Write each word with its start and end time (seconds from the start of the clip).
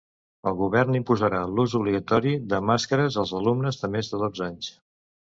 El 0.51 0.55
govern 0.61 0.97
imposarà 0.99 1.41
l’ús 1.59 1.77
obligatori 1.81 2.35
de 2.55 2.63
màscares 2.73 3.21
als 3.27 3.37
alumnes 3.45 3.83
de 3.85 3.95
més 3.99 4.15
dotze 4.19 4.53
anys. 4.53 4.77